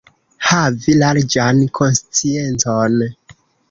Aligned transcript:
Havi 0.51 0.95
larĝan 1.03 1.63
konsciencon. 1.81 3.03